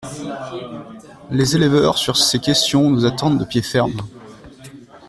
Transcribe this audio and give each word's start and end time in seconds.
Les 1.29 1.55
éleveurs, 1.55 1.99
sur 1.99 2.17
ces 2.17 2.39
questions, 2.39 2.89
nous 2.89 3.05
attendent 3.05 3.37
de 3.37 3.45
pied 3.45 3.61
ferme. 3.61 4.01